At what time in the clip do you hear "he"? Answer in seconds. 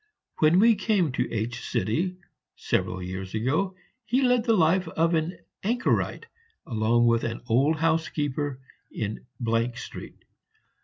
4.03-4.23